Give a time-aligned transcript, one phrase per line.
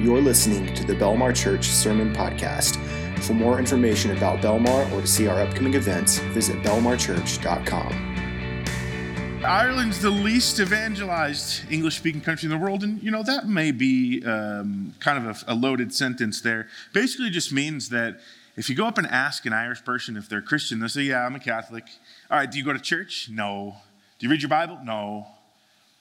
[0.00, 2.76] You're listening to the Belmar Church Sermon Podcast.
[3.24, 9.42] For more information about Belmar or to see our upcoming events, visit belmarchurch.com.
[9.44, 13.72] Ireland's the least evangelized English speaking country in the world, and you know, that may
[13.72, 16.68] be um, kind of a, a loaded sentence there.
[16.92, 18.20] Basically, just means that
[18.56, 21.26] if you go up and ask an Irish person if they're Christian, they'll say, Yeah,
[21.26, 21.82] I'm a Catholic.
[22.30, 23.30] All right, do you go to church?
[23.32, 23.74] No.
[24.20, 24.78] Do you read your Bible?
[24.84, 25.26] No.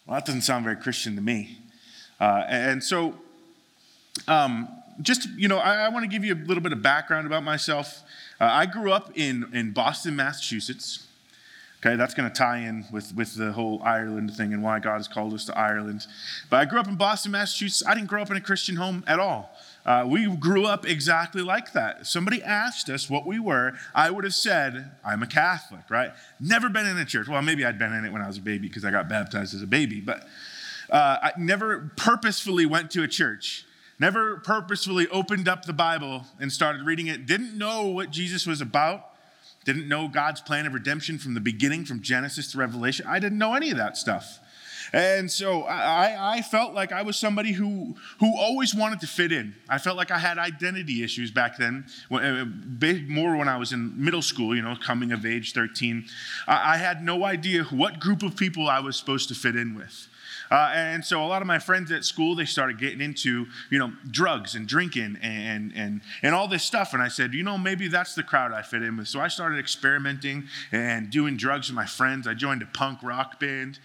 [0.06, 1.58] Well, that doesn't sound very Christian to me.
[2.20, 3.16] Uh, and so
[4.28, 4.70] um,
[5.02, 7.44] just, you know, I, I want to give you a little bit of background about
[7.44, 8.04] myself.
[8.40, 11.08] Uh, I grew up in, in Boston, Massachusetts.
[11.80, 14.98] Okay, that's going to tie in with, with the whole Ireland thing and why God
[14.98, 16.08] has called us to Ireland.
[16.50, 17.88] But I grew up in Boston, Massachusetts.
[17.88, 19.56] I didn't grow up in a Christian home at all.
[19.86, 22.00] Uh, we grew up exactly like that.
[22.02, 26.12] If somebody asked us what we were, I would have said, I'm a Catholic, right?
[26.40, 27.28] Never been in a church.
[27.28, 29.54] Well, maybe I'd been in it when I was a baby because I got baptized
[29.54, 30.28] as a baby, but
[30.90, 33.67] uh, I never purposefully went to a church
[34.00, 38.62] never purposefully opened up the Bible and started reading it, didn't know what Jesus was
[38.62, 39.06] about,
[39.66, 43.06] didn't know God's plan of redemption from the beginning, from Genesis to Revelation.
[43.08, 44.40] I didn't know any of that stuff.
[44.94, 49.32] And so I, I felt like I was somebody who, who always wanted to fit
[49.32, 49.54] in.
[49.68, 52.46] I felt like I had identity issues back then, uh,
[53.08, 56.06] more when I was in middle school, you know, coming of age, 13.
[56.48, 60.08] I had no idea what group of people I was supposed to fit in with.
[60.50, 63.80] Uh, and so a lot of my friends at school, they started getting into, you
[63.80, 66.94] know, drugs and drinking and, and, and all this stuff.
[66.94, 69.08] And I said, you know, maybe that's the crowd I fit in with.
[69.08, 72.28] So I started experimenting and doing drugs with my friends.
[72.28, 73.80] I joined a punk rock band.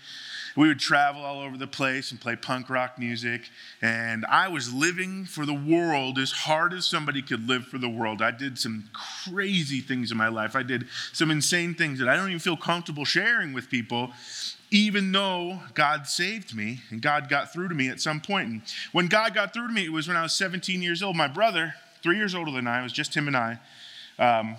[0.54, 3.48] We would travel all over the place and play punk rock music.
[3.80, 7.88] And I was living for the world as hard as somebody could live for the
[7.88, 8.20] world.
[8.20, 10.54] I did some crazy things in my life.
[10.54, 14.12] I did some insane things that I don't even feel comfortable sharing with people
[14.73, 18.48] even though God saved me and God got through to me at some point.
[18.48, 21.15] And when God got through to me, it was when I was 17 years old.
[21.15, 23.59] My brother, three years older than I, it was just him and I
[24.19, 24.56] um,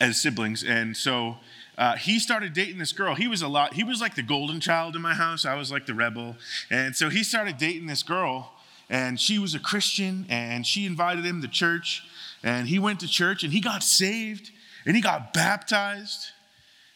[0.00, 0.64] as siblings.
[0.64, 1.36] And so
[1.78, 3.14] uh, he started dating this girl.
[3.14, 5.46] He was a lot, he was like the golden child in my house.
[5.46, 6.34] I was like the rebel.
[6.68, 8.50] And so he started dating this girl,
[8.90, 12.02] and she was a Christian, and she invited him to church.
[12.42, 14.50] And he went to church, and he got saved,
[14.84, 16.32] and he got baptized.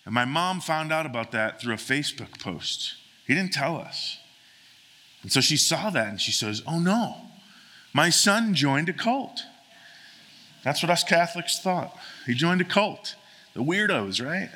[0.06, 2.94] And my mom found out about that through a Facebook post.
[3.26, 4.18] He didn't tell us.
[5.22, 7.16] And so she saw that and she says, Oh no,
[7.92, 9.42] my son joined a cult.
[10.62, 11.96] That's what us Catholics thought.
[12.24, 13.16] He joined a cult.
[13.54, 14.50] The weirdos, right?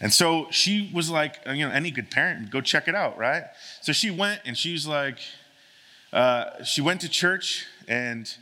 [0.00, 3.44] And so she was like, you know, any good parent, go check it out, right?
[3.82, 5.18] So she went and she was like,
[6.12, 8.32] uh, she went to church and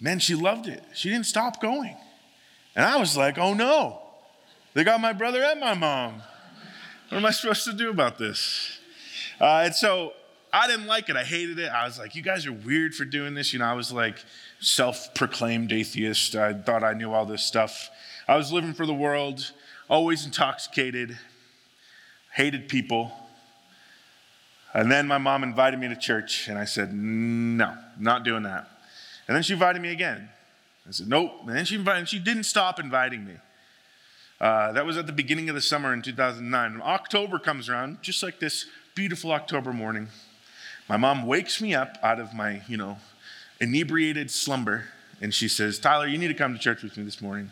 [0.00, 0.82] man, she loved it.
[0.94, 1.96] She didn't stop going.
[2.76, 4.03] And I was like, oh no,
[4.74, 6.22] they got my brother and my mom.
[7.08, 8.78] What am I supposed to do about this?
[9.40, 10.12] Uh, and so
[10.52, 11.16] I didn't like it.
[11.16, 11.68] I hated it.
[11.68, 13.52] I was like, you guys are weird for doing this.
[13.52, 14.16] You know, I was like
[14.60, 16.36] self proclaimed atheist.
[16.36, 17.90] I thought I knew all this stuff.
[18.26, 19.52] I was living for the world,
[19.88, 21.18] always intoxicated,
[22.32, 23.12] hated people.
[24.72, 28.68] And then my mom invited me to church, and I said, no, not doing that.
[29.28, 30.28] And then she invited me again.
[30.86, 31.32] I said, nope.
[31.46, 33.34] And then she invited, and she didn't stop inviting me.
[34.40, 36.80] Uh, that was at the beginning of the summer in 2009.
[36.82, 40.08] October comes around, just like this beautiful October morning.
[40.88, 42.98] My mom wakes me up out of my, you know,
[43.60, 44.84] inebriated slumber,
[45.20, 47.50] and she says, Tyler, you need to come to church with me this morning.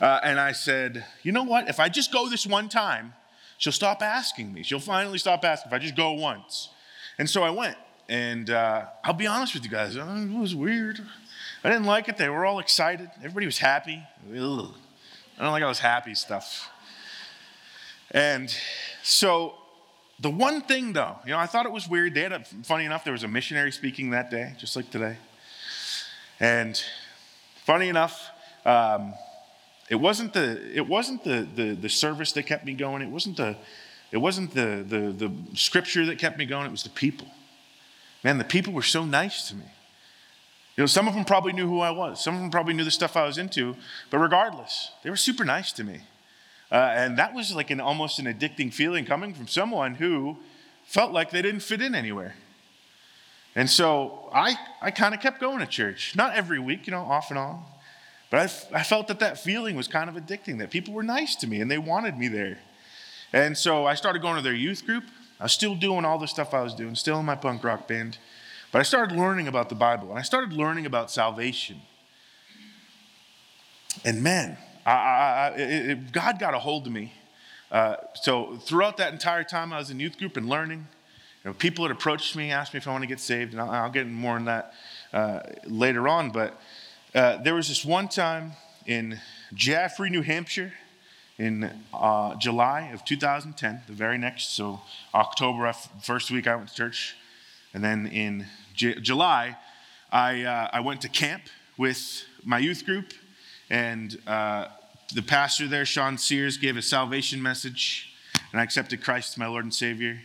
[0.00, 1.68] Uh, and I said, you know what?
[1.68, 3.14] If I just go this one time,
[3.56, 4.62] she'll stop asking me.
[4.62, 6.68] She'll finally stop asking if I just go once.
[7.18, 7.76] And so I went.
[8.08, 11.00] And uh, I'll be honest with you guys, it was weird.
[11.64, 12.16] I didn't like it.
[12.16, 13.10] They were all excited.
[13.18, 14.02] Everybody was happy.
[14.34, 14.72] Ugh.
[15.38, 16.68] I don't like all this happy stuff.
[18.10, 18.54] And
[19.02, 19.54] so
[20.18, 22.14] the one thing though, you know, I thought it was weird.
[22.14, 25.16] They had a, funny enough, there was a missionary speaking that day, just like today.
[26.40, 26.82] And
[27.64, 28.30] funny enough,
[28.64, 29.14] um,
[29.88, 33.02] it wasn't the it wasn't the, the the service that kept me going.
[33.02, 33.56] It wasn't the
[34.10, 36.66] it wasn't the the the scripture that kept me going.
[36.66, 37.28] It was the people.
[38.24, 39.64] Man, the people were so nice to me.
[40.78, 42.22] You know, some of them probably knew who I was.
[42.22, 43.74] Some of them probably knew the stuff I was into.
[44.10, 46.02] But regardless, they were super nice to me.
[46.70, 50.36] Uh, and that was like an almost an addicting feeling coming from someone who
[50.84, 52.36] felt like they didn't fit in anywhere.
[53.56, 56.14] And so I, I kind of kept going to church.
[56.14, 57.64] Not every week, you know, off and on.
[58.30, 58.38] But
[58.72, 61.48] I, I felt that that feeling was kind of addicting, that people were nice to
[61.48, 62.58] me and they wanted me there.
[63.32, 65.02] And so I started going to their youth group.
[65.40, 67.88] I was still doing all the stuff I was doing, still in my punk rock
[67.88, 68.18] band.
[68.70, 71.80] But I started learning about the Bible and I started learning about salvation.
[74.04, 77.12] And man, I, I, it, God got a hold of me.
[77.70, 80.86] Uh, so throughout that entire time I was in youth group and learning,
[81.44, 83.60] you know, people had approached me, asked me if I want to get saved, and
[83.60, 84.72] I'll, I'll get more on that
[85.12, 86.30] uh, later on.
[86.30, 86.60] But
[87.14, 88.52] uh, there was this one time
[88.86, 89.20] in
[89.54, 90.72] Jaffrey, New Hampshire,
[91.38, 94.80] in uh, July of 2010, the very next, so
[95.14, 95.72] October,
[96.02, 97.16] first week I went to church.
[97.74, 99.56] And then in J- July,
[100.10, 101.42] I, uh, I went to camp
[101.76, 103.12] with my youth group,
[103.70, 104.68] and uh,
[105.14, 108.14] the pastor there, Sean Sears, gave a salvation message,
[108.52, 110.20] and I accepted Christ as my Lord and Savior.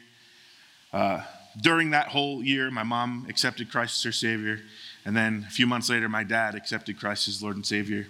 [0.92, 1.22] Uh,
[1.62, 4.60] during that whole year, my mom accepted Christ as her Savior,
[5.06, 8.08] and then a few months later, my dad accepted Christ as Lord and Savior.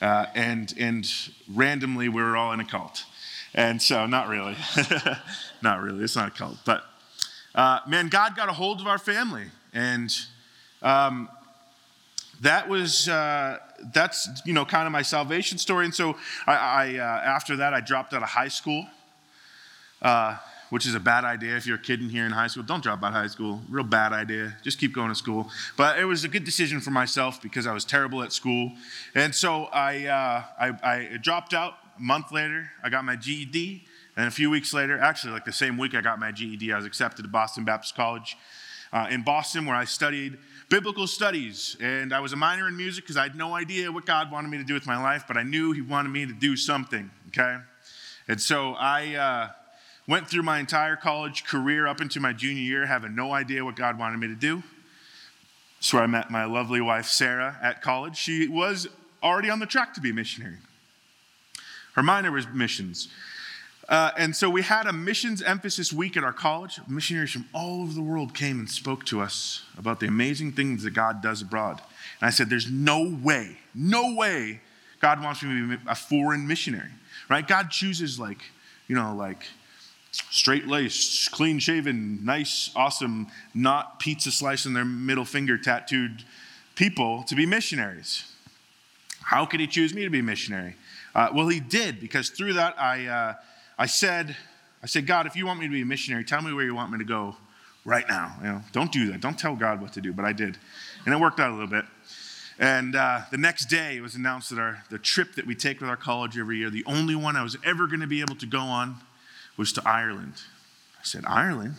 [0.00, 1.10] Uh, and, and
[1.52, 3.04] randomly, we were all in a cult.
[3.54, 4.56] And so, not really.
[5.62, 6.02] not really.
[6.02, 6.56] It's not a cult.
[6.64, 6.84] But
[7.54, 9.46] uh, man, God got a hold of our family.
[9.72, 10.14] And
[10.82, 11.28] um,
[12.40, 13.58] that was, uh,
[13.92, 15.84] that's, you know, kind of my salvation story.
[15.84, 16.16] And so,
[16.46, 18.86] I, I uh, after that, I dropped out of high school.
[20.02, 20.36] Uh,
[20.70, 22.64] which is a bad idea if you're a kid in here in high school.
[22.64, 23.60] Don't drop out of high school.
[23.68, 24.56] Real bad idea.
[24.62, 25.48] Just keep going to school.
[25.76, 28.72] But it was a good decision for myself because I was terrible at school.
[29.14, 31.74] And so I, uh, I, I dropped out.
[31.96, 33.84] A month later, I got my GED.
[34.16, 36.76] And a few weeks later, actually, like the same week I got my GED, I
[36.76, 38.36] was accepted to Boston Baptist College
[38.92, 40.38] uh, in Boston, where I studied
[40.68, 41.76] biblical studies.
[41.80, 44.48] And I was a minor in music because I had no idea what God wanted
[44.48, 47.10] me to do with my life, but I knew He wanted me to do something,
[47.28, 47.58] okay?
[48.28, 49.48] And so I, uh,
[50.06, 53.74] Went through my entire college career up into my junior year having no idea what
[53.74, 54.62] God wanted me to do.
[55.78, 58.16] That's where I met my lovely wife, Sarah, at college.
[58.16, 58.86] She was
[59.22, 60.58] already on the track to be a missionary.
[61.94, 63.08] Her minor was missions.
[63.88, 66.80] Uh, and so we had a missions emphasis week at our college.
[66.88, 70.82] Missionaries from all over the world came and spoke to us about the amazing things
[70.84, 71.80] that God does abroad.
[72.20, 74.60] And I said, There's no way, no way
[75.00, 76.90] God wants me to be a foreign missionary,
[77.28, 77.46] right?
[77.46, 78.38] God chooses, like,
[78.88, 79.44] you know, like
[80.30, 86.24] straight laced, clean shaven, nice, awesome, not pizza slice in their middle finger tattooed
[86.74, 88.32] people to be missionaries.
[89.20, 90.76] How could he choose me to be a missionary?
[91.14, 93.34] Uh, well, he did, because through that I, uh,
[93.78, 94.36] I said,
[94.82, 96.74] I said, God, if you want me to be a missionary, tell me where you
[96.74, 97.36] want me to go
[97.84, 98.36] right now.
[98.40, 99.20] You know, don't do that.
[99.20, 100.12] Don't tell God what to do.
[100.12, 100.56] But I did,
[101.04, 101.84] and it worked out a little bit.
[102.58, 105.80] And uh, the next day, it was announced that our the trip that we take
[105.80, 108.36] with our college every year, the only one I was ever going to be able
[108.36, 108.96] to go on,
[109.56, 110.34] was to Ireland.
[110.98, 111.76] I said, Ireland?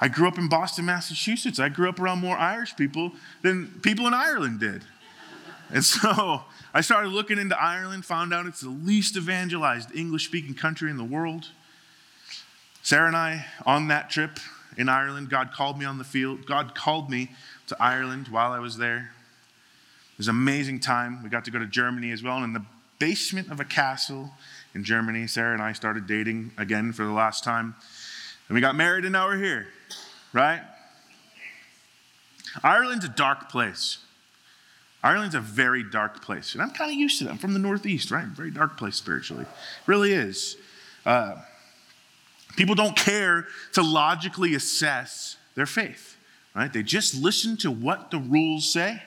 [0.00, 1.58] I grew up in Boston, Massachusetts.
[1.58, 3.12] I grew up around more Irish people
[3.42, 4.82] than people in Ireland did.
[5.72, 6.42] And so
[6.76, 10.98] I started looking into Ireland, found out it's the least evangelized English speaking country in
[10.98, 11.48] the world.
[12.82, 14.38] Sarah and I, on that trip
[14.76, 16.44] in Ireland, God called me on the field.
[16.44, 17.30] God called me
[17.68, 19.10] to Ireland while I was there.
[20.12, 21.22] It was an amazing time.
[21.22, 22.36] We got to go to Germany as well.
[22.36, 22.66] And in the
[22.98, 24.32] basement of a castle
[24.74, 25.26] in Germany.
[25.28, 27.74] Sarah and I started dating again for the last time.
[28.48, 29.66] And we got married, and now we're here,
[30.34, 30.60] right?
[32.62, 33.96] Ireland's a dark place.
[35.02, 36.54] Ireland's a very dark place.
[36.54, 37.30] And I'm kind of used to that.
[37.30, 38.24] I'm from the Northeast, right?
[38.24, 39.44] Very dark place spiritually.
[39.44, 40.56] It really is.
[41.04, 41.36] Uh,
[42.56, 46.16] people don't care to logically assess their faith,
[46.54, 46.72] right?
[46.72, 49.02] They just listen to what the rules say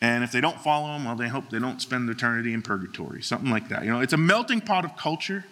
[0.00, 3.22] and if they don't follow them, well, they hope they don't spend eternity in purgatory,
[3.22, 3.84] something like that.
[3.84, 5.44] You know, it's a melting pot of culture.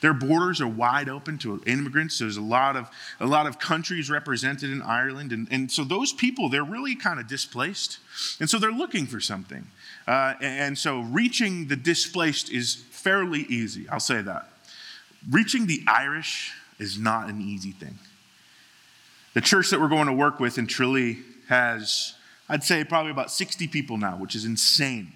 [0.00, 2.18] Their borders are wide open to immigrants.
[2.18, 2.88] There's a lot of
[3.18, 7.20] a lot of countries represented in Ireland, and, and so those people they're really kind
[7.20, 7.98] of displaced,
[8.40, 9.66] and so they're looking for something.
[10.06, 13.88] Uh, and so reaching the displaced is fairly easy.
[13.88, 14.48] I'll say that.
[15.30, 17.98] Reaching the Irish is not an easy thing.
[19.34, 22.14] The church that we're going to work with in Tralee has
[22.50, 25.12] I'd say probably about 60 people now, which is insane,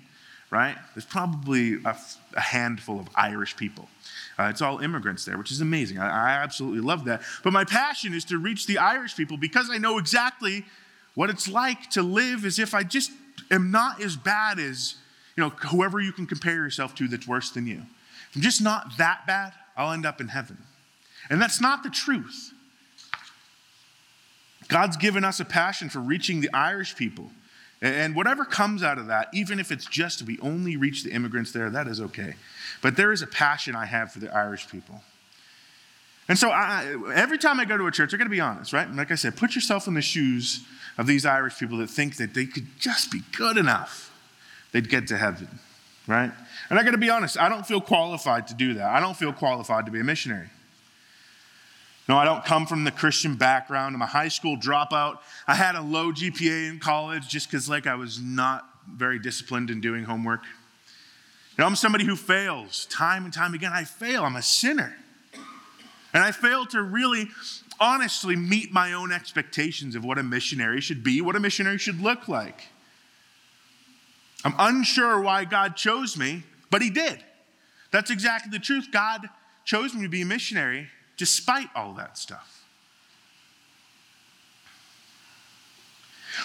[0.55, 0.77] right?
[0.95, 1.97] There's probably a,
[2.35, 3.89] a handful of Irish people.
[4.39, 5.99] Uh, it's all immigrants there, which is amazing.
[5.99, 7.23] I, I absolutely love that.
[7.43, 10.65] But my passion is to reach the Irish people because I know exactly
[11.17, 13.11] what it's like to live as if I just
[13.51, 14.95] am not as bad as,
[15.37, 17.83] you know, whoever you can compare yourself to that's worse than you.
[18.31, 20.59] If I'm just not that bad, I'll end up in heaven.
[21.31, 22.53] And that's not the truth.
[24.69, 27.33] God's given us a passion for reaching the Irish people.
[27.85, 31.53] And whatever comes out of that, even if it's just we only reach the immigrants
[31.53, 32.35] there, that is okay.
[32.81, 35.03] But there is a passion I have for the Irish people.
[36.27, 38.73] And so I, every time I go to a church, I got to be honest,
[38.73, 38.91] right?
[38.91, 40.65] Like I said, put yourself in the shoes
[40.97, 44.11] of these Irish people that think that they could just be good enough,
[44.73, 45.59] they'd get to heaven,
[46.07, 46.33] right?
[46.71, 48.87] And I got to be honest, I don't feel qualified to do that.
[48.87, 50.49] I don't feel qualified to be a missionary.
[52.09, 53.95] No, I don't come from the Christian background.
[53.95, 55.19] I'm a high school dropout.
[55.47, 59.71] I had a low GPA in college just because, like, I was not very disciplined
[59.71, 60.43] in doing homework.
[60.45, 63.73] You know, I'm somebody who fails time and time again.
[63.73, 64.25] I fail.
[64.25, 64.95] I'm a sinner.
[66.13, 67.29] And I fail to really
[67.81, 72.01] honestly meet my own expectations of what a missionary should be, what a missionary should
[72.01, 72.69] look like.
[74.45, 77.25] I'm unsure why God chose me, but He did.
[77.91, 78.89] That's exactly the truth.
[78.93, 79.29] God
[79.65, 82.65] chose me to be a missionary despite all that stuff.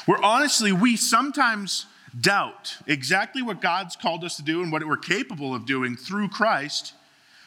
[0.05, 1.85] Where honestly, we sometimes
[2.19, 6.29] doubt exactly what God's called us to do and what we're capable of doing through
[6.29, 6.93] Christ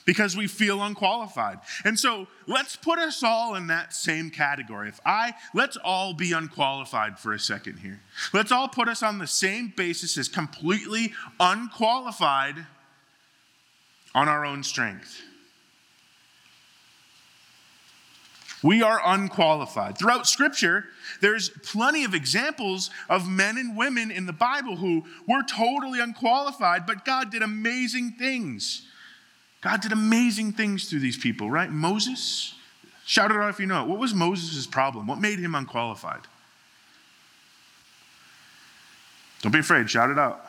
[0.04, 1.60] because we feel unqualified.
[1.84, 4.88] And so let's put us all in that same category.
[4.88, 8.00] If I, let's all be unqualified for a second here.
[8.32, 12.66] Let's all put us on the same basis as completely unqualified
[14.14, 15.22] on our own strength.
[18.62, 19.98] We are unqualified.
[19.98, 20.86] Throughout Scripture,
[21.20, 26.86] there's plenty of examples of men and women in the Bible who were totally unqualified,
[26.86, 28.86] but God did amazing things.
[29.60, 31.70] God did amazing things through these people, right?
[31.70, 32.54] Moses,
[33.04, 33.88] shout it out if you know it.
[33.88, 35.06] What was Moses' problem?
[35.06, 36.22] What made him unqualified?
[39.40, 40.46] Don't be afraid, shout it out.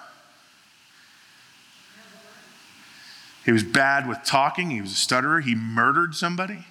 [3.43, 6.65] He was bad with talking, he was a stutterer, he murdered somebody,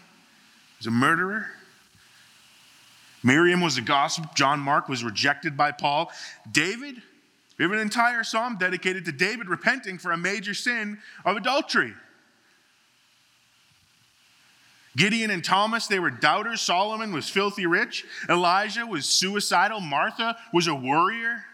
[0.82, 1.46] was a murderer.
[3.22, 4.34] Miriam was a gossip.
[4.34, 6.10] John Mark was rejected by Paul.
[6.50, 7.00] David,
[7.56, 11.94] we have an entire psalm dedicated to David repenting for a major sin of adultery.
[14.96, 16.60] Gideon and Thomas, they were doubters.
[16.60, 18.04] Solomon was filthy rich.
[18.28, 19.80] Elijah was suicidal.
[19.80, 21.44] Martha was a worrier.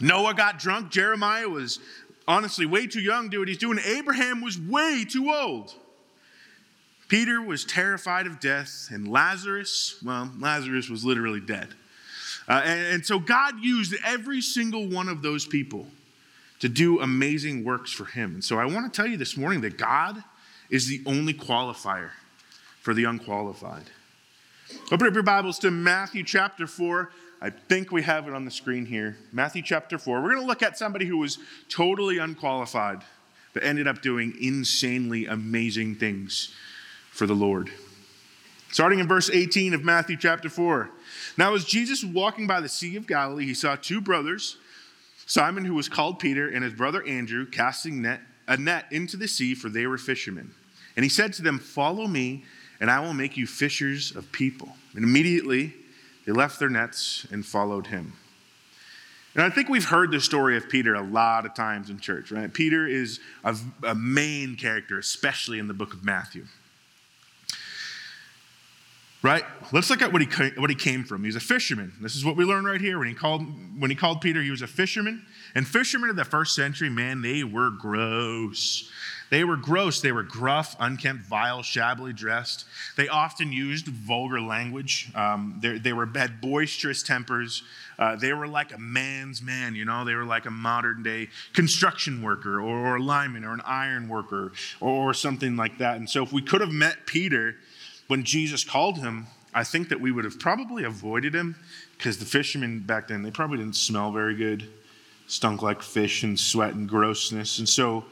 [0.00, 0.90] Noah got drunk.
[0.90, 1.78] Jeremiah was
[2.26, 3.78] honestly way too young to do what he's doing.
[3.84, 5.72] Abraham was way too old.
[7.08, 11.68] Peter was terrified of death, and Lazarus, well, Lazarus was literally dead.
[12.48, 15.86] Uh, and, and so God used every single one of those people
[16.60, 18.34] to do amazing works for him.
[18.34, 20.22] And so I want to tell you this morning that God
[20.70, 22.10] is the only qualifier
[22.80, 23.84] for the unqualified.
[24.90, 27.10] Open up your Bibles to Matthew chapter 4.
[27.40, 29.16] I think we have it on the screen here.
[29.32, 30.20] Matthew chapter 4.
[30.20, 33.02] We're going to look at somebody who was totally unqualified,
[33.52, 36.52] but ended up doing insanely amazing things
[37.16, 37.70] for the Lord.
[38.70, 40.90] Starting in verse 18 of Matthew chapter 4.
[41.38, 44.58] Now, as Jesus was walking by the Sea of Galilee, he saw two brothers,
[45.24, 49.26] Simon, who was called Peter, and his brother Andrew, casting net a net into the
[49.26, 50.54] sea, for they were fishermen.
[50.94, 52.44] And he said to them, Follow me,
[52.80, 54.76] and I will make you fishers of people.
[54.94, 55.74] And immediately
[56.26, 58.12] they left their nets and followed him.
[59.34, 62.30] And I think we've heard the story of Peter a lot of times in church,
[62.30, 62.52] right?
[62.52, 66.46] Peter is a, a main character, especially in the book of Matthew.
[69.22, 69.44] Right?
[69.72, 71.24] Let's look at what he, what he came from.
[71.24, 71.92] He's a fisherman.
[72.00, 72.98] This is what we learn right here.
[72.98, 73.42] When he called,
[73.78, 75.24] when he called Peter, he was a fisherman.
[75.54, 78.90] And fishermen of the first century, man, they were gross.
[79.30, 80.00] They were gross.
[80.00, 82.64] They were gruff, unkempt, vile, shabbily dressed.
[82.96, 85.10] They often used vulgar language.
[85.14, 87.62] Um, they, were had boisterous tempers.
[87.98, 90.04] Uh, they were like a man's man, you know.
[90.04, 94.08] They were like a modern day construction worker or, or a lineman or an iron
[94.08, 95.96] worker or, or something like that.
[95.96, 97.56] And so, if we could have met Peter
[98.08, 101.56] when Jesus called him, I think that we would have probably avoided him
[101.96, 104.68] because the fishermen back then they probably didn't smell very good
[105.26, 107.58] stunk like fish and sweat and grossness.
[107.58, 108.04] And so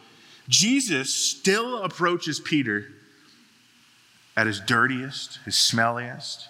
[0.49, 2.89] Jesus still approaches Peter
[4.37, 6.49] at his dirtiest, his smelliest.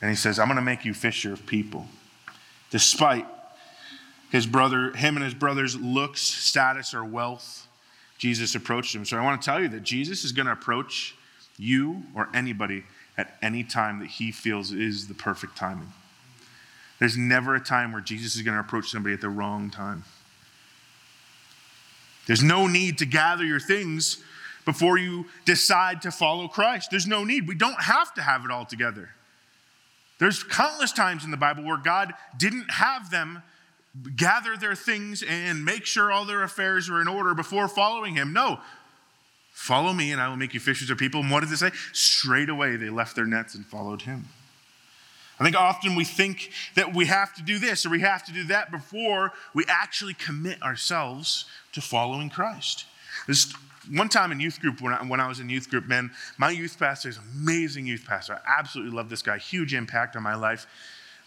[0.00, 1.86] And he says, I'm going to make you fisher of people.
[2.70, 3.26] Despite
[4.30, 7.66] his brother, him and his brother's looks, status, or wealth,
[8.16, 9.04] Jesus approached him.
[9.04, 11.16] So I want to tell you that Jesus is going to approach
[11.58, 12.84] you or anybody
[13.16, 15.92] at any time that he feels is the perfect timing.
[16.98, 20.04] There's never a time where Jesus is going to approach somebody at the wrong time.
[22.26, 24.22] There's no need to gather your things
[24.64, 26.90] before you decide to follow Christ.
[26.90, 27.48] There's no need.
[27.48, 29.10] We don't have to have it all together.
[30.18, 33.42] There's countless times in the Bible where God didn't have them
[34.16, 38.32] gather their things and make sure all their affairs were in order before following Him.
[38.32, 38.60] No.
[39.58, 41.20] Follow me and I will make you fishers of people.
[41.20, 41.72] And what did they say?
[41.92, 44.28] Straight away they left their nets and followed Him.
[45.40, 48.32] I think often we think that we have to do this or we have to
[48.32, 52.86] do that before we actually commit ourselves to following Christ.
[53.26, 53.52] There's
[53.90, 56.50] one time in youth group, when I, when I was in youth group, man, my
[56.50, 58.34] youth pastor is amazing youth pastor.
[58.34, 60.68] I absolutely love this guy, huge impact on my life.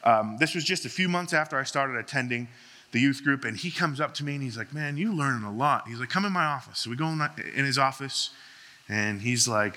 [0.06, 2.48] Um, this was just a few months after I started attending
[2.92, 5.44] the youth group, and he comes up to me and he's like, Man, you're learning
[5.44, 5.88] a lot.
[5.88, 6.80] He's like, Come in my office.
[6.80, 7.22] So we go in,
[7.56, 8.32] in his office,
[8.90, 9.76] and he's like,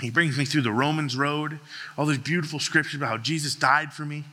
[0.00, 1.58] he brings me through the Romans road,
[1.96, 4.24] all these beautiful scriptures about how Jesus died for me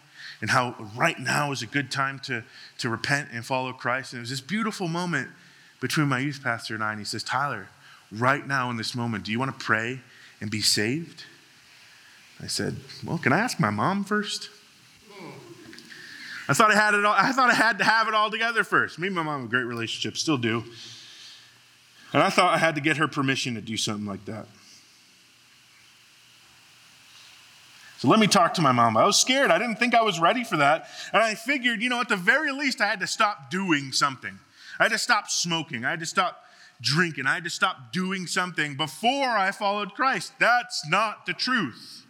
[0.42, 2.44] and how right now is a good time to,
[2.78, 4.14] to repent and follow Christ.
[4.14, 5.30] And it was this beautiful moment
[5.82, 6.92] between my youth pastor and I.
[6.92, 7.68] And he says, Tyler,
[8.12, 10.02] right now in this moment, do you want to pray
[10.40, 11.24] and be saved?
[12.42, 14.50] I said, Well, can I ask my mom first?
[16.48, 18.64] I thought I had it all, I thought I had to have it all together
[18.64, 19.00] first.
[19.00, 20.64] Me and my mom have a great relationship, still do.
[22.14, 24.48] And I thought I had to get her permission to do something like that.
[27.98, 28.98] So let me talk to my mom.
[28.98, 29.50] I was scared.
[29.50, 30.88] I didn't think I was ready for that.
[31.12, 34.38] And I figured, you know, at the very least, I had to stop doing something.
[34.80, 35.86] I had to stop smoking.
[35.86, 36.44] I had to stop
[36.82, 37.26] drinking.
[37.26, 40.34] I had to stop doing something before I followed Christ.
[40.40, 42.05] That's not the truth.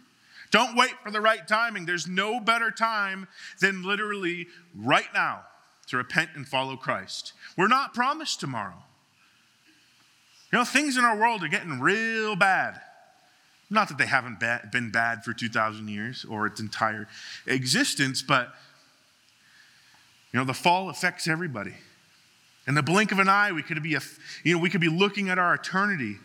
[0.50, 1.86] Don't wait for the right timing.
[1.86, 3.28] There's no better time
[3.60, 5.44] than literally right now
[5.88, 7.32] to repent and follow Christ.
[7.56, 8.82] We're not promised tomorrow.
[10.52, 12.80] You know, things in our world are getting real bad.
[13.68, 14.38] Not that they haven't
[14.70, 17.08] been bad for 2,000 years or its entire
[17.46, 18.54] existence, but,
[20.32, 21.74] you know, the fall affects everybody.
[22.68, 24.00] In the blink of an eye, we could be, a,
[24.44, 26.16] you know, we could be looking at our eternity.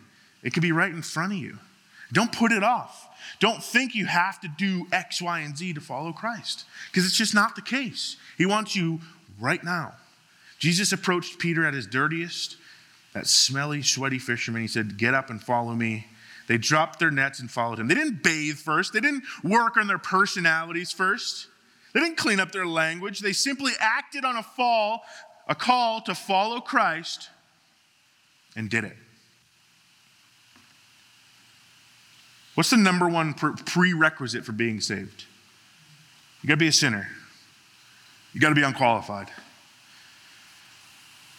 [0.42, 1.58] It could be right in front of you.
[2.12, 3.08] Don't put it off.
[3.40, 7.16] Don't think you have to do X, Y, and Z to follow Christ, because it's
[7.16, 8.16] just not the case.
[8.38, 9.00] He wants you
[9.40, 9.94] right now.
[10.58, 12.56] Jesus approached Peter at his dirtiest,
[13.14, 14.62] that smelly, sweaty fisherman.
[14.62, 16.06] He said, Get up and follow me.
[16.46, 17.88] They dropped their nets and followed him.
[17.88, 21.48] They didn't bathe first, they didn't work on their personalities first,
[21.94, 23.20] they didn't clean up their language.
[23.20, 25.02] They simply acted on a fall
[25.48, 27.28] a call to follow Christ
[28.56, 28.96] and did it.
[32.54, 35.24] What's the number one prerequisite for being saved?
[36.42, 37.08] You got to be a sinner.
[38.32, 39.28] You got to be unqualified.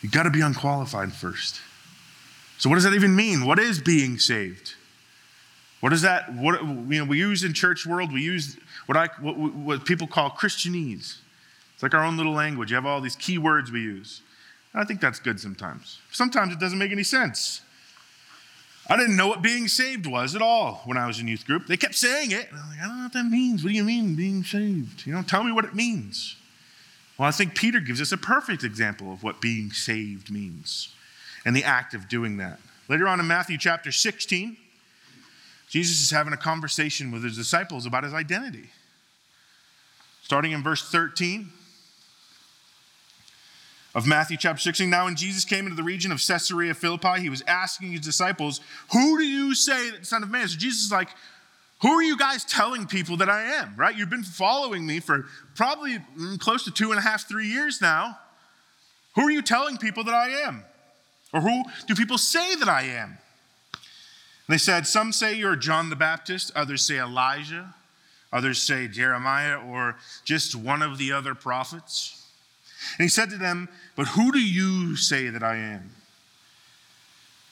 [0.02, 1.62] You got to be unqualified first.
[2.58, 3.46] So, what does that even mean?
[3.46, 4.76] What is being saved?
[5.82, 6.34] What is that?
[6.34, 8.14] What you know, we use in church world.
[8.14, 11.18] We use what I what, what people call Christianese.
[11.74, 12.72] It's like our own little language.
[12.72, 14.22] You have all these key words we use.
[14.74, 16.00] I think that's good sometimes.
[16.12, 17.62] Sometimes it doesn't make any sense.
[18.88, 21.68] I didn't know what being saved was at all when I was in youth group.
[21.68, 22.50] They kept saying it.
[22.52, 23.64] And I'm like, I don't know what that means.
[23.64, 25.08] What do you mean being saved?
[25.08, 26.36] You know, tell me what it means.
[27.18, 30.94] Well, I think Peter gives us a perfect example of what being saved means
[31.46, 32.60] and the act of doing that.
[32.90, 34.58] Later on in Matthew chapter 16,
[35.70, 38.70] Jesus is having a conversation with his disciples about his identity.
[40.24, 41.50] Starting in verse 13,
[43.96, 44.90] of Matthew chapter 16.
[44.90, 48.60] Now, when Jesus came into the region of Caesarea Philippi, he was asking his disciples,
[48.92, 50.54] Who do you say that the Son of Man is?
[50.54, 51.10] So Jesus is like,
[51.82, 53.76] Who are you guys telling people that I am?
[53.78, 53.96] Right?
[53.96, 55.26] You've been following me for
[55.56, 58.18] probably mm, close to two and a half, three years now.
[59.16, 60.64] Who are you telling people that I am?
[61.32, 63.18] Or who do people say that I am?
[64.48, 67.76] And they said, Some say you're John the Baptist, others say Elijah,
[68.32, 72.20] others say Jeremiah, or just one of the other prophets.
[72.98, 75.92] And he said to them, But who do you say that I am?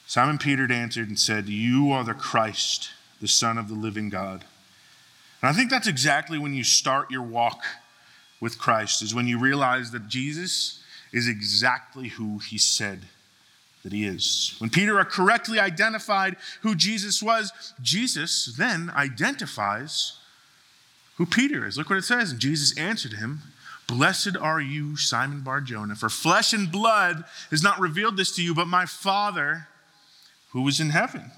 [0.06, 4.44] Simon Peter answered and said, You are the Christ, the Son of the living God.
[5.40, 7.62] And I think that's exactly when you start your walk
[8.40, 13.00] with Christ, is when you realize that Jesus is exactly who he said
[13.82, 14.54] that he is.
[14.58, 20.18] When Peter correctly identified who Jesus was, Jesus then identifies
[21.16, 21.76] who Peter is.
[21.76, 22.30] Look what it says.
[22.30, 23.40] And Jesus answered him,
[23.92, 28.42] Blessed are you, Simon Bar Jonah, for flesh and blood has not revealed this to
[28.42, 29.68] you, but my Father
[30.52, 31.30] who is in heaven.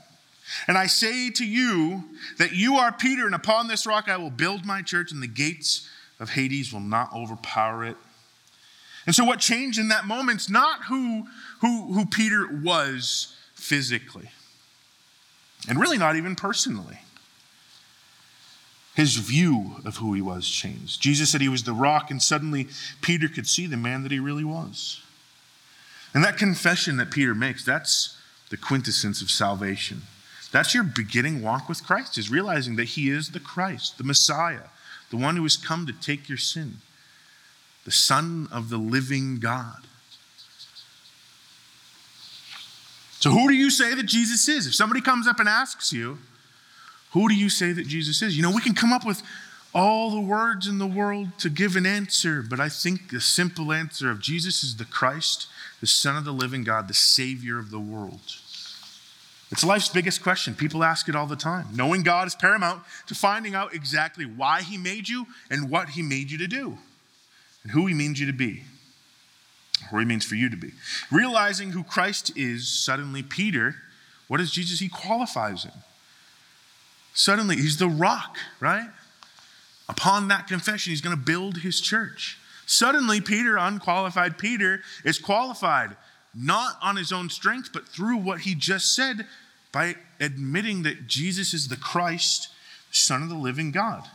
[0.69, 2.05] And I say to you
[2.39, 5.27] that you are Peter, and upon this rock I will build my church, and the
[5.27, 5.89] gates
[6.21, 7.97] of Hades will not overpower it.
[9.05, 11.27] And so, what changed in that moment is not who,
[11.61, 14.31] who, who Peter was physically,
[15.69, 17.01] and really not even personally
[18.95, 21.01] his view of who he was changed.
[21.01, 22.69] Jesus said he was the rock, and suddenly
[23.01, 25.03] Peter could see the man that he really was.
[26.15, 28.17] And that confession that Peter makes, that's
[28.51, 30.03] the quintessence of salvation.
[30.53, 34.69] That's your beginning walk with Christ, is realizing that he is the Christ, the Messiah,
[35.11, 36.77] the one who has come to take your sin,
[37.85, 39.89] the Son of the living God.
[43.19, 44.67] So, who do you say that Jesus is?
[44.67, 46.19] If somebody comes up and asks you,
[47.15, 48.37] who do you say that Jesus is?
[48.37, 49.23] You know, we can come up with
[49.73, 53.73] all the words in the world to give an answer, but I think the simple
[53.73, 55.47] answer of Jesus is the Christ,
[55.81, 58.21] the Son of the living God, the Savior of the world.
[59.53, 60.57] It's life's biggest question.
[60.57, 61.69] People ask it all the time.
[61.73, 66.03] Knowing God is paramount to finding out exactly why He made you and what He
[66.03, 66.79] made you to do,
[67.63, 68.65] and who He means you to be,
[69.93, 70.73] or He means for you to be.
[71.13, 73.77] Realizing who Christ is, suddenly Peter,
[74.27, 74.81] what is Jesus?
[74.81, 75.75] He qualifies him.
[77.15, 78.89] Suddenly, he's the rock, right?
[79.89, 82.39] Upon that confession, he's going to build his church.
[82.67, 85.97] Suddenly, Peter, unqualified Peter, is qualified
[86.35, 89.27] not on his own strength, but through what he just said
[89.71, 92.49] by admitting that Jesus is the Christ,
[92.91, 94.09] Son of the living God.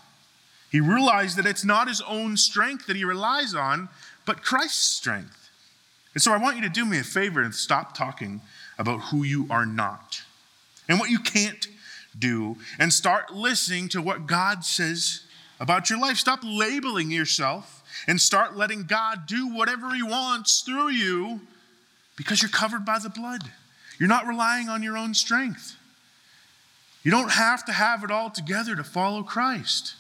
[0.70, 3.90] He realized that it's not his own strength that he relies on,
[4.26, 5.50] but Christ's strength.
[6.14, 8.42] And so I want you to do me a favor and stop talking
[8.78, 10.22] about who you are not
[10.88, 11.68] and what you can't
[12.18, 15.24] do and start listening to what God says
[15.60, 16.18] about your life.
[16.18, 21.42] Stop labeling yourself and start letting God do whatever He wants through you
[22.16, 23.44] because you're covered by the blood.
[24.00, 25.76] You're not relying on your own strength.
[27.04, 29.96] You don't have to have it all together to follow Christ.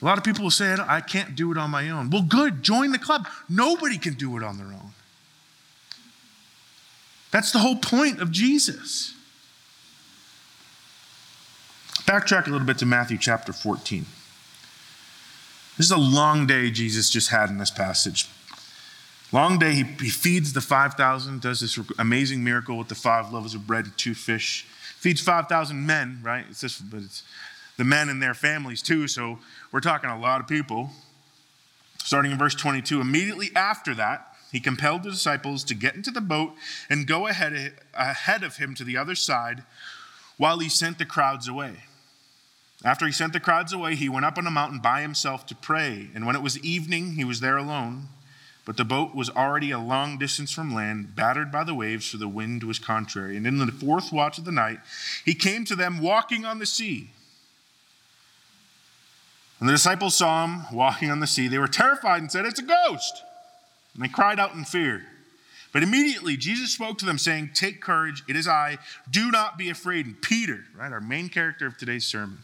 [0.00, 2.10] A lot of people will say, I can't do it on my own.
[2.10, 3.26] Well, good, join the club.
[3.48, 4.92] Nobody can do it on their own.
[7.30, 9.14] That's the whole point of Jesus.
[12.08, 14.06] Backtrack a little bit to Matthew chapter 14.
[15.76, 18.26] This is a long day Jesus just had in this passage.
[19.30, 23.54] Long day, he, he feeds the 5,000, does this amazing miracle with the five loaves
[23.54, 24.64] of bread and two fish.
[24.96, 26.46] Feeds 5,000 men, right?
[26.48, 27.24] It's this, but it's
[27.76, 29.38] the men and their families too, so
[29.70, 30.88] we're talking a lot of people.
[32.02, 36.22] Starting in verse 22, immediately after that, he compelled the disciples to get into the
[36.22, 36.54] boat
[36.88, 39.62] and go ahead, ahead of him to the other side
[40.38, 41.82] while he sent the crowds away.
[42.84, 45.54] After he sent the crowds away, he went up on a mountain by himself to
[45.54, 46.10] pray.
[46.14, 48.08] And when it was evening, he was there alone.
[48.64, 52.18] But the boat was already a long distance from land, battered by the waves, for
[52.18, 53.36] the wind was contrary.
[53.36, 54.80] And in the fourth watch of the night,
[55.24, 57.10] he came to them walking on the sea.
[59.58, 62.60] When the disciples saw him walking on the sea, they were terrified and said, It's
[62.60, 63.24] a ghost!
[63.94, 65.06] And they cried out in fear.
[65.72, 68.78] But immediately Jesus spoke to them, saying, Take courage, it is I,
[69.10, 70.06] do not be afraid.
[70.06, 72.38] And Peter, right, our main character of today's sermon,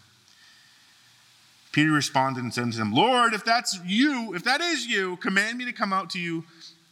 [1.75, 5.59] Peter responded and said to him, Lord, if that's you, if that is you, command
[5.59, 6.45] me to come out to you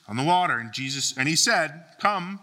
[0.09, 0.59] on the water.
[0.59, 2.40] And Jesus, and he said, Come.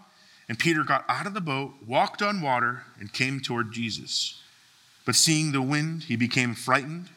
[0.48, 4.40] And Peter got out of the boat, walked on water, and came toward Jesus.
[5.04, 7.10] But seeing the wind, he became frightened,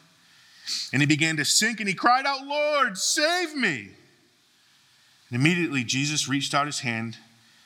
[0.92, 3.92] and he began to sink, and he cried out, Lord, save me.
[5.30, 7.16] And immediately Jesus reached out his hand,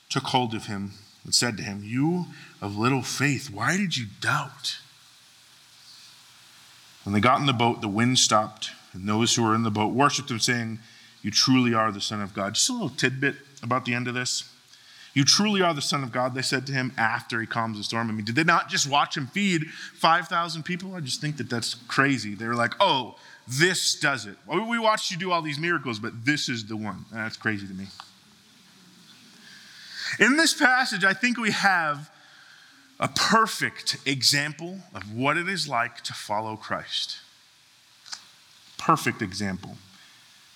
[0.08, 0.92] took hold of him,
[1.24, 2.26] and said to him, You
[2.62, 4.78] of little faith, why did you doubt?
[7.08, 9.70] When they got in the boat, the wind stopped, and those who were in the
[9.70, 10.78] boat worshiped him, saying,
[11.22, 12.52] You truly are the Son of God.
[12.52, 14.52] Just a little tidbit about the end of this.
[15.14, 17.84] You truly are the Son of God, they said to him after he calms the
[17.84, 18.10] storm.
[18.10, 20.94] I mean, did they not just watch him feed 5,000 people?
[20.94, 22.34] I just think that that's crazy.
[22.34, 23.16] They were like, Oh,
[23.46, 24.36] this does it.
[24.46, 27.06] We watched you do all these miracles, but this is the one.
[27.10, 27.86] That's crazy to me.
[30.20, 32.10] In this passage, I think we have
[33.00, 37.18] a perfect example of what it is like to follow Christ.
[38.76, 39.76] Perfect example,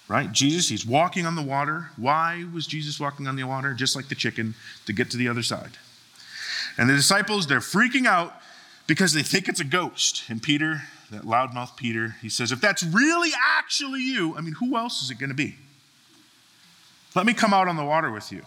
[0.08, 0.30] right?
[0.32, 1.90] Jesus, he's walking on the water.
[1.96, 3.74] Why was Jesus walking on the water?
[3.74, 4.54] Just like the chicken,
[4.86, 5.72] to get to the other side.
[6.78, 8.34] And the disciples, they're freaking out
[8.86, 10.24] because they think it's a ghost.
[10.28, 14.76] And Peter, that loudmouth Peter, he says, If that's really actually you, I mean, who
[14.76, 15.56] else is it going to be?
[17.14, 18.42] Let me come out on the water with you.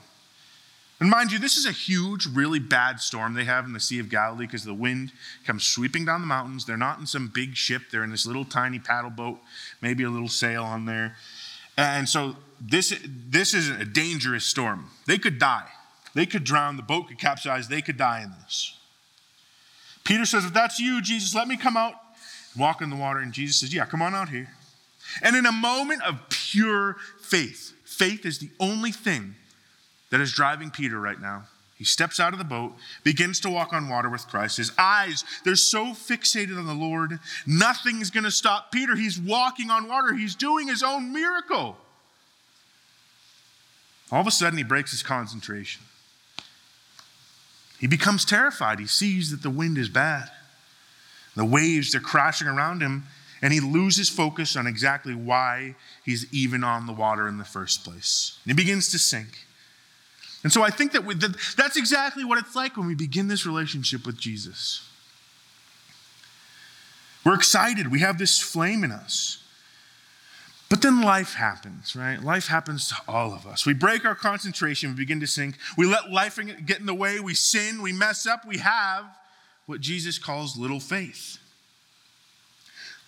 [0.99, 3.99] And mind you, this is a huge, really bad storm they have in the Sea
[3.99, 5.11] of Galilee because the wind
[5.45, 6.65] comes sweeping down the mountains.
[6.65, 9.39] They're not in some big ship, they're in this little tiny paddle boat,
[9.81, 11.17] maybe a little sail on there.
[11.77, 14.89] And so this, this is a dangerous storm.
[15.05, 15.67] They could die,
[16.13, 18.77] they could drown, the boat could capsize, they could die in this.
[20.05, 21.95] Peter says, If that's you, Jesus, let me come out
[22.57, 23.19] walk in the water.
[23.19, 24.49] And Jesus says, Yeah, come on out here.
[25.21, 29.35] And in a moment of pure faith, faith is the only thing
[30.09, 31.43] that is driving Peter right now.
[31.77, 34.57] He steps out of the boat, begins to walk on water with Christ.
[34.57, 38.95] His eyes, they're so fixated on the Lord, nothing's going to stop Peter.
[38.95, 41.77] He's walking on water, he's doing his own miracle.
[44.11, 45.81] All of a sudden, he breaks his concentration.
[47.79, 48.79] He becomes terrified.
[48.79, 50.29] He sees that the wind is bad.
[51.35, 53.03] The waves, they're crashing around him,
[53.41, 57.83] and he loses focus on exactly why he's even on the water in the first
[57.83, 58.39] place.
[58.45, 59.45] He begins to sink.
[60.45, 63.27] And so I think that, we, that that's exactly what it's like when we begin
[63.27, 64.87] this relationship with Jesus.
[67.25, 69.39] We're excited, we have this flame in us.
[70.69, 72.21] But then life happens, right?
[72.21, 73.65] Life happens to all of us.
[73.65, 75.57] We break our concentration, we begin to sink.
[75.79, 79.05] We let life get in the way, we sin, we mess up, we have
[79.65, 81.39] what Jesus calls little faith.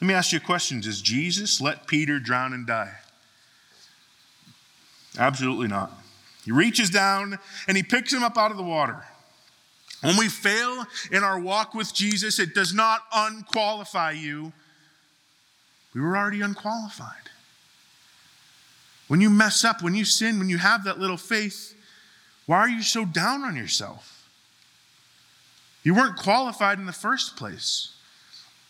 [0.01, 2.95] Let me ask you a question Does Jesus let Peter drown and die?
[5.19, 5.91] Absolutely not.
[6.47, 9.03] He reaches down and he picks him up out of the water.
[9.99, 14.53] When we fail in our walk with Jesus, it does not unqualify you.
[15.93, 17.29] We were already unqualified.
[19.09, 21.75] When you mess up, when you sin, when you have that little faith,
[22.45, 24.29] why are you so down on yourself?
[25.83, 27.91] You weren't qualified in the first place.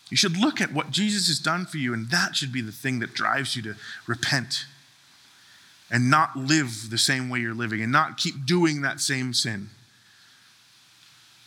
[0.10, 2.72] You should look at what Jesus has done for you, and that should be the
[2.72, 3.76] thing that drives you to
[4.08, 4.66] repent
[5.89, 9.69] and not live the same way you're living and not keep doing that same sin.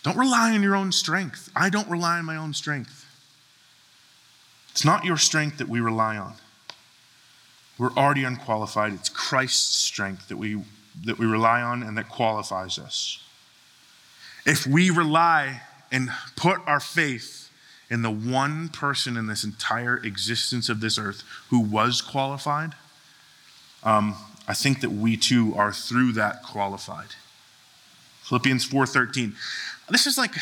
[0.03, 1.50] Don't rely on your own strength.
[1.55, 3.07] I don't rely on my own strength.
[4.70, 6.35] It's not your strength that we rely on.
[7.79, 8.94] We're already unqualified.
[8.94, 10.62] It's Christ's strength that we,
[11.05, 13.22] that we rely on and that qualifies us.
[14.46, 17.50] If we rely and put our faith
[17.90, 22.74] in the one person in this entire existence of this earth who was qualified,
[23.83, 24.14] um,
[24.48, 27.14] I think that we too are through that qualified.
[28.24, 29.35] Philippians 4:13.
[29.90, 30.35] This is like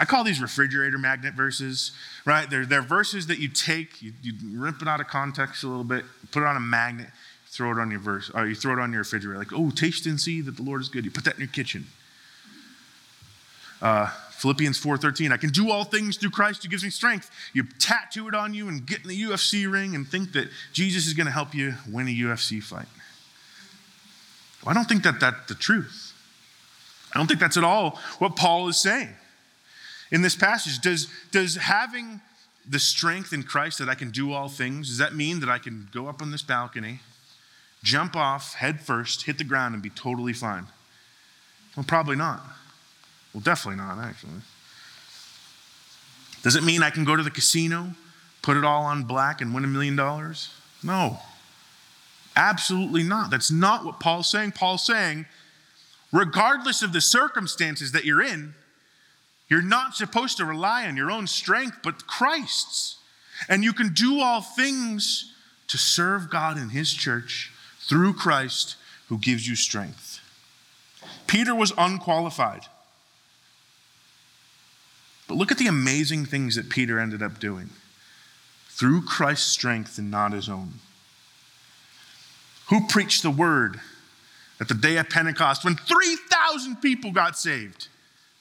[0.00, 1.92] I call these refrigerator magnet verses,
[2.24, 2.48] right?
[2.48, 5.84] They're, they're verses that you take, you, you rip it out of context a little
[5.84, 7.08] bit, put it on a magnet,
[7.48, 9.38] throw it on your verse, or you throw it on your refrigerator.
[9.38, 11.04] Like, oh, taste and see that the Lord is good.
[11.04, 11.86] You put that in your kitchen.
[13.82, 14.06] Uh,
[14.40, 17.30] Philippians 4:13, I can do all things through Christ who gives me strength.
[17.52, 21.06] You tattoo it on you and get in the UFC ring and think that Jesus
[21.06, 22.88] is going to help you win a UFC fight.
[24.62, 26.12] Well, I don't think that that's the truth.
[27.14, 29.10] I don't think that's at all what Paul is saying
[30.10, 30.80] in this passage.
[30.80, 32.20] Does, does having
[32.68, 35.58] the strength in Christ that I can do all things, does that mean that I
[35.58, 37.00] can go up on this balcony,
[37.82, 40.66] jump off head first, hit the ground, and be totally fine?
[41.76, 42.42] Well, probably not.
[43.32, 44.42] Well, definitely not, actually.
[46.42, 47.94] Does it mean I can go to the casino,
[48.42, 50.52] put it all on black, and win a million dollars?
[50.82, 51.18] No.
[52.40, 53.30] Absolutely not.
[53.30, 54.52] That's not what Paul's saying.
[54.52, 55.26] Paul's saying,
[56.10, 58.54] regardless of the circumstances that you're in,
[59.50, 62.96] you're not supposed to rely on your own strength, but Christ's.
[63.46, 65.34] And you can do all things
[65.66, 68.76] to serve God in His church through Christ
[69.08, 70.20] who gives you strength.
[71.26, 72.62] Peter was unqualified.
[75.28, 77.68] But look at the amazing things that Peter ended up doing
[78.68, 80.80] through Christ's strength and not his own.
[82.70, 83.80] Who preached the word
[84.60, 87.88] at the day of Pentecost when 3,000 people got saved?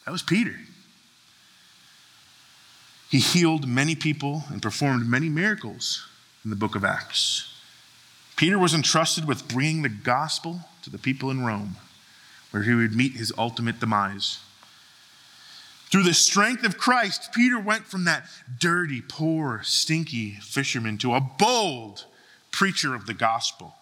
[0.05, 0.55] That was Peter.
[3.09, 6.07] He healed many people and performed many miracles
[6.43, 7.51] in the book of Acts.
[8.35, 11.77] Peter was entrusted with bringing the gospel to the people in Rome,
[12.51, 14.39] where he would meet his ultimate demise.
[15.89, 18.27] Through the strength of Christ, Peter went from that
[18.59, 22.05] dirty, poor, stinky fisherman to a bold
[22.51, 23.73] preacher of the gospel.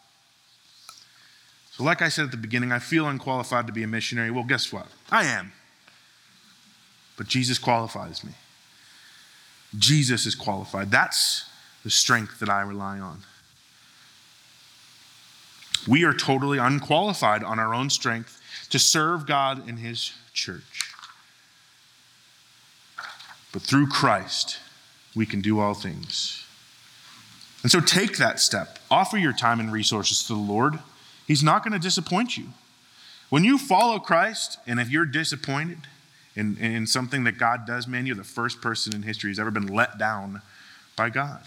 [1.78, 4.32] So, like I said at the beginning, I feel unqualified to be a missionary.
[4.32, 4.88] Well, guess what?
[5.12, 5.52] I am.
[7.18, 8.32] But Jesus qualifies me.
[9.78, 10.90] Jesus is qualified.
[10.90, 11.48] That's
[11.84, 13.20] the strength that I rely on.
[15.88, 20.96] We are totally unqualified on our own strength to serve God in His church.
[23.54, 24.58] But through Christ,
[25.16, 26.44] we can do all things.
[27.62, 28.80] And so take that step.
[28.90, 30.80] Offer your time and resources to the Lord.
[31.28, 32.48] He's not going to disappoint you.
[33.30, 35.80] When you follow Christ, and if you're disappointed
[36.36, 39.52] in, in something that God does, man, you're the first person in history who's ever
[39.52, 40.42] been let down
[40.96, 41.42] by God.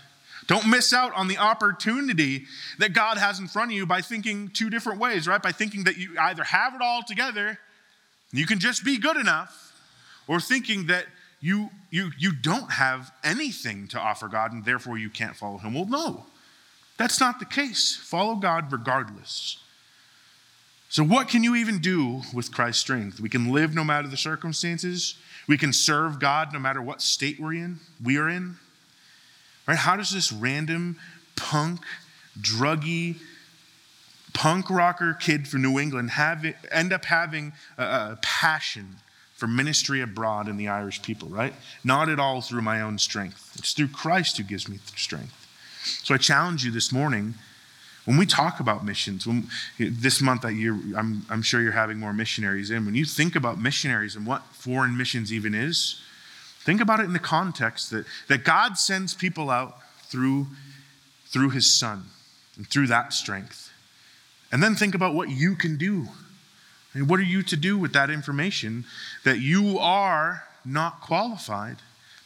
[0.46, 2.44] Don't miss out on the opportunity
[2.78, 5.42] that God has in front of you by thinking two different ways, right?
[5.42, 7.58] By thinking that you either have it all together,
[8.32, 9.72] you can just be good enough,
[10.28, 11.06] or thinking that
[11.40, 15.74] you, you, you don't have anything to offer God and therefore you can't follow Him.
[15.74, 16.26] Well, no,
[16.98, 17.96] that's not the case.
[17.96, 19.58] Follow God regardless.
[20.90, 23.20] So, what can you even do with Christ's strength?
[23.20, 25.14] We can live no matter the circumstances.
[25.46, 27.78] We can serve God no matter what state we're in.
[28.02, 28.56] We are in.
[29.68, 29.78] Right?
[29.78, 30.98] How does this random
[31.36, 31.80] punk,
[32.40, 33.20] druggy,
[34.32, 38.96] punk rocker kid from New England have it, end up having a, a passion
[39.36, 41.28] for ministry abroad in the Irish people?
[41.28, 41.54] Right?
[41.84, 43.52] Not at all through my own strength.
[43.56, 45.46] It's through Christ who gives me strength.
[46.02, 47.34] So I challenge you this morning
[48.04, 51.98] when we talk about missions, when, this month that year, I'm, I'm sure you're having
[51.98, 52.86] more missionaries in.
[52.86, 56.00] When you think about missionaries and what foreign missions even is,
[56.60, 60.46] think about it in the context that, that God sends people out through,
[61.26, 62.04] through his son
[62.56, 63.70] and through that strength.
[64.50, 66.08] And then think about what you can do.
[66.94, 68.84] And what are you to do with that information
[69.24, 71.76] that you are not qualified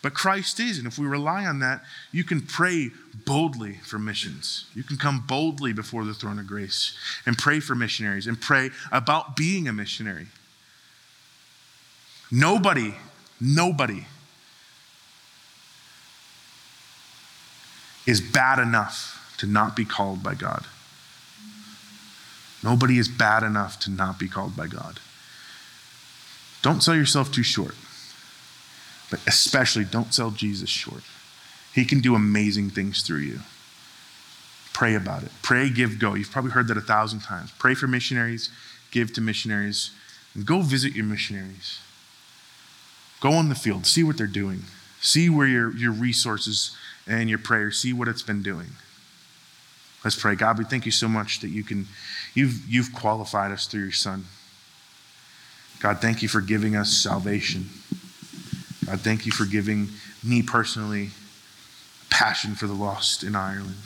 [0.04, 0.76] but Christ is.
[0.76, 2.90] And if we rely on that, you can pray
[3.24, 4.66] boldly for missions.
[4.74, 8.68] You can come boldly before the throne of grace and pray for missionaries and pray
[8.92, 10.26] about being a missionary.
[12.30, 12.96] Nobody,
[13.40, 14.04] nobody
[18.06, 20.66] is bad enough to not be called by God.
[22.62, 25.00] Nobody is bad enough to not be called by God.
[26.60, 27.74] Don't sell yourself too short.
[29.10, 31.02] But especially don't sell Jesus short.
[31.74, 33.40] He can do amazing things through you.
[34.72, 35.30] Pray about it.
[35.42, 36.14] Pray, give, go.
[36.14, 37.52] You've probably heard that a thousand times.
[37.58, 38.50] Pray for missionaries,
[38.90, 39.92] give to missionaries,
[40.34, 41.80] and go visit your missionaries.
[43.20, 44.64] Go on the field, see what they're doing,
[45.00, 48.68] see where your, your resources and your prayers, see what it's been doing.
[50.04, 50.34] Let's pray.
[50.34, 51.86] God, we thank you so much that you can,
[52.34, 54.26] you've, you've qualified us through your Son.
[55.80, 57.70] God, thank you for giving us salvation.
[58.86, 59.88] God, thank you for giving
[60.22, 61.10] me personally
[62.02, 63.76] a passion for the lost in Ireland.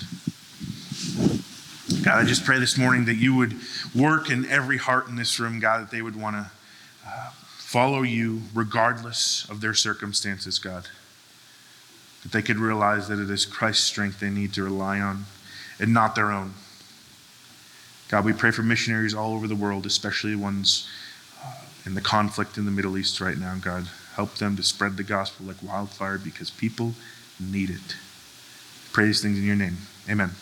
[2.02, 3.54] God, I just pray this morning that you would
[3.94, 6.50] work in every heart in this room, God, that they would want to
[7.06, 10.88] uh, follow you regardless of their circumstances, God.
[12.22, 15.26] That they could realize that it is Christ's strength they need to rely on
[15.78, 16.54] and not their own.
[18.08, 20.88] God, we pray for missionaries all over the world, especially ones
[21.44, 21.52] uh,
[21.84, 23.86] in the conflict in the Middle East right now, God.
[24.18, 26.94] Help them to spread the gospel like wildfire because people
[27.38, 27.94] need it.
[28.92, 29.76] Praise things in your name.
[30.10, 30.32] Amen.